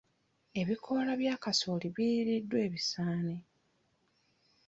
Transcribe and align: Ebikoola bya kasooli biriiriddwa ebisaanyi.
Ebikoola 0.61 1.13
bya 1.19 1.35
kasooli 1.43 1.87
biriiriddwa 1.95 2.57
ebisaanyi. 2.67 3.37